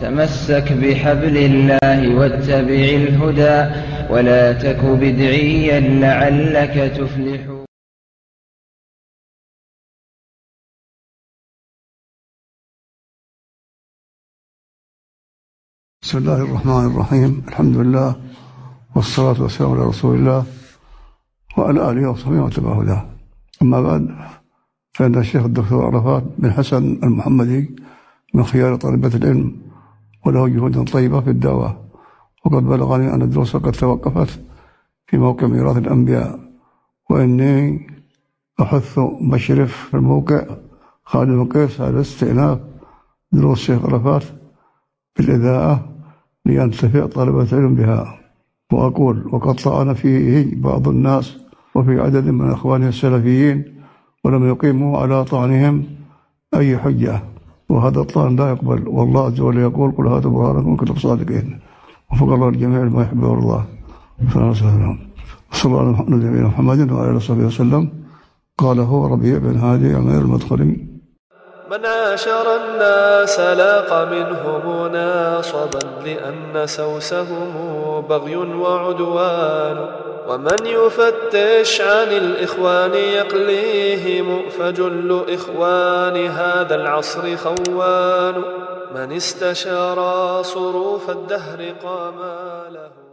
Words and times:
تمسك 0.00 0.72
بحبل 0.72 1.36
الله 1.36 2.16
واتبع 2.16 2.82
الهدى 3.02 3.56
ولا 4.12 4.52
تك 4.52 4.84
بدعيا 4.84 5.80
لعلك 5.80 6.74
تفلح. 6.98 7.42
بسم 16.02 16.18
الله 16.18 16.42
الرحمن 16.42 16.86
الرحيم. 16.90 17.42
الحمد 17.48 17.76
لله 17.76 18.16
والصلاة 18.96 19.42
والسلام 19.42 19.72
على 19.72 19.84
رسول 19.84 20.16
الله 20.16 20.46
وعلى 21.58 21.90
آله 21.90 22.10
وصحبه 22.10 22.40
وتبع 22.42 22.82
هداه. 22.82 23.10
أما 23.62 23.80
بعد 23.80 24.08
فإن 24.92 25.14
الشيخ 25.18 25.44
الدكتور 25.44 25.84
عرفات 25.84 26.22
بن 26.38 26.52
حسن 26.52 26.84
المحمدي 27.02 27.76
من 28.34 28.44
خيار 28.44 28.76
طالبة 28.76 29.14
العلم 29.16 29.67
وله 30.28 30.48
جهود 30.48 30.88
طيبة 30.88 31.20
في 31.20 31.30
الدعوة. 31.30 31.84
وقد 32.44 32.62
بلغني 32.62 33.14
أن 33.14 33.22
الدروس 33.22 33.56
قد 33.56 33.72
توقفت 33.72 34.40
في 35.06 35.18
موقع 35.18 35.46
ميراث 35.46 35.76
الأنبياء. 35.76 36.38
وإني 37.10 37.86
أحث 38.60 38.98
مشرف 39.20 39.88
في 39.90 39.94
الموقع 39.94 40.46
خالد 41.04 41.30
المقيس 41.30 41.80
على 41.80 42.00
استئناف 42.00 42.58
دروس 43.32 43.58
الشيخ 43.58 43.84
عرفات 43.84 44.24
بالإذاعة 45.16 45.88
لينتفع 46.46 47.06
طلبة 47.06 47.42
العلم 47.52 47.74
بها. 47.74 48.18
وأقول 48.72 49.34
وقد 49.34 49.54
طعن 49.54 49.94
فيه 49.94 50.56
بعض 50.56 50.88
الناس 50.88 51.36
وفي 51.74 52.00
عدد 52.00 52.28
من 52.28 52.50
أخوانه 52.50 52.88
السلفيين 52.88 53.82
ولم 54.24 54.48
يقيموا 54.48 54.98
على 54.98 55.24
طعنهم 55.24 55.84
أي 56.54 56.78
حجة. 56.78 57.22
وهذا 57.68 58.00
الطعن 58.00 58.36
لا 58.36 58.50
يقبل. 58.50 58.88
والله 58.88 59.26
عز 59.26 59.40
وجل 59.40 59.58
يقول 59.58 59.92
قل 59.96 60.06
هاتوا 60.06 60.30
برهانكم 60.30 60.76
كنتم 60.76 60.96
صادقين. 60.96 61.60
وفق 62.12 62.28
الله 62.32 62.48
الجميع 62.48 62.82
لما 62.82 63.02
يحب 63.02 63.22
ويرضاه 63.22 63.64
صلى 64.32 64.42
الله. 64.42 64.46
عليه 64.46 64.50
وسلم 64.50 64.98
صلى 65.52 65.70
الله 65.70 65.80
على 65.80 65.90
محمد 65.90 66.24
محمد 66.24 66.92
وعلى 66.92 67.08
آله 67.08 67.16
وصحبه 67.16 67.44
وسلم. 67.44 67.84
قال 68.58 68.80
هو 68.80 69.06
ربيع 69.06 69.38
بن 69.38 69.56
هادي 69.56 69.96
أمير 69.96 70.20
المدخلي 70.20 70.88
من 71.70 71.82
عاشر 71.86 72.46
الناس 72.60 73.36
لاق 73.40 73.90
منهم 74.14 74.92
ناصبا 74.92 75.84
لأن 76.04 76.66
سوسهم 76.66 77.50
بغي 78.08 78.36
وعدوان. 78.36 80.07
ومن 80.28 80.66
يفتش 80.66 81.80
عن 81.80 82.08
الإخوان 82.08 82.94
يقليهم 82.94 84.48
فجل 84.48 85.24
إخوان 85.28 86.26
هذا 86.26 86.74
العصر 86.74 87.36
خوان. 87.36 88.42
من 88.94 89.12
استشار 89.12 90.42
صروف 90.42 91.10
الدهر 91.10 91.72
قام 91.84 92.18
له. 92.70 93.07